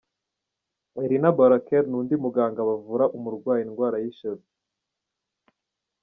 [1.03, 4.47] Elina Barraquer n’undi muganga bavura umurwayi indwara y’ishaza.